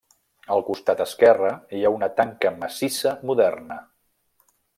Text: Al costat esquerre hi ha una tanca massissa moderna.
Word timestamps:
Al 0.53 0.61
costat 0.69 1.03
esquerre 1.05 1.51
hi 1.79 1.81
ha 1.83 1.91
una 1.99 2.09
tanca 2.21 2.53
massissa 2.63 3.15
moderna. 3.31 3.79